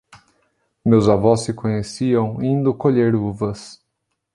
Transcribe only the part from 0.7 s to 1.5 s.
Meus avós